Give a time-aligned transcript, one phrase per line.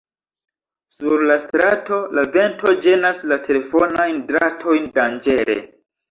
[0.99, 5.59] Sur la strato, la vento ĝenas la telefonajn dratojn danĝere.